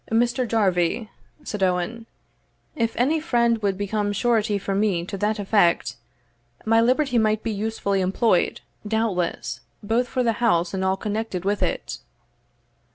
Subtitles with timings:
[0.09, 0.47] "Mr.
[0.47, 1.11] Jarvie,"
[1.43, 2.07] said Owen,
[2.75, 5.95] "if any friend would become surety for me to that effect,
[6.65, 11.61] my liberty might be usefully employed, doubtless, both for the house and all connected with
[11.61, 11.99] it."